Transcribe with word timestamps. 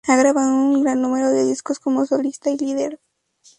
Ha 0.07 0.15
grabado 0.15 0.55
un 0.55 0.81
gran 0.81 0.99
número 0.99 1.29
de 1.29 1.43
discos 1.45 1.77
como 1.77 2.07
solista 2.07 2.49
y 2.49 2.57
líder. 2.57 2.99